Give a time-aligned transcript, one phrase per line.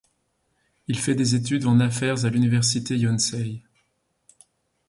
[0.87, 3.61] Il fait des études en affaires à l'université Yonsei.